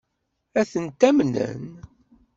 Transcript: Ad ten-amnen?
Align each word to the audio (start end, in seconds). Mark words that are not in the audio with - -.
Ad 0.59 0.67
ten-amnen? 0.71 1.63